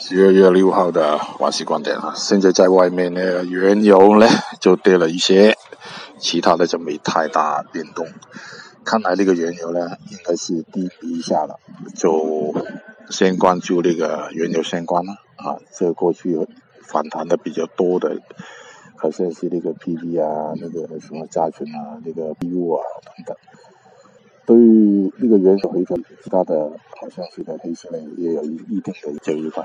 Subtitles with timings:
[0.00, 4.28] 十二月六号的华西观点啊，现在在外面呢，原油呢
[4.60, 5.56] 就跌了一些，
[6.18, 8.06] 其他的就没太大变动。
[8.84, 11.58] 看来这个原油呢，应该是低一下了，
[11.96, 12.54] 就
[13.10, 15.58] 先关注那个原油相关了啊。
[15.76, 16.46] 这过去
[16.82, 18.20] 反弹的比较多的，
[18.96, 23.36] 好像是那个 PV 啊，那个什么加权啊，那个 BU 啊等等。
[24.46, 29.64] 对于于那个原油回调，其他的好像是在黑色类也有一一定的交易吧。